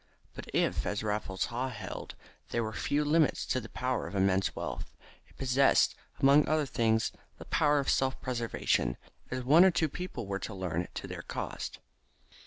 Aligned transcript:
But 0.33 0.49
if, 0.51 0.83
as 0.87 1.03
Raffles 1.03 1.45
Haw 1.45 1.69
held, 1.69 2.15
there 2.49 2.63
were 2.63 2.73
few 2.73 3.05
limits 3.05 3.45
to 3.45 3.61
the 3.61 3.69
power 3.69 4.07
of 4.07 4.15
immense 4.15 4.55
wealth, 4.55 4.91
it 5.29 5.37
possessed, 5.37 5.93
among 6.19 6.47
other 6.47 6.65
things, 6.65 7.11
the 7.37 7.45
power 7.45 7.77
of 7.77 7.87
self 7.87 8.19
preservation, 8.19 8.97
as 9.29 9.43
one 9.43 9.63
or 9.63 9.69
two 9.69 9.89
people 9.89 10.25
were 10.25 10.39
to 10.39 10.55
learn 10.55 10.87
to 10.95 11.05
their 11.07 11.21
cost. 11.21 11.77